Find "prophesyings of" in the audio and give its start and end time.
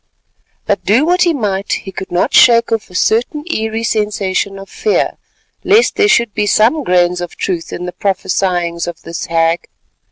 7.93-9.03